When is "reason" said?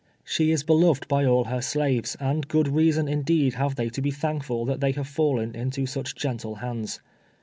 2.67-3.07